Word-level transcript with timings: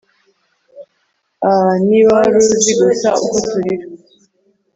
Ah 1.49 1.73
Niba 1.87 2.11
wari 2.17 2.33
uzi 2.55 2.73
gusa 2.81 3.09
uko 3.23 3.35
turira 3.47 3.85